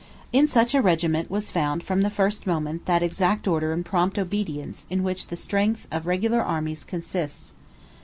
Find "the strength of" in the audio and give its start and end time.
5.27-6.07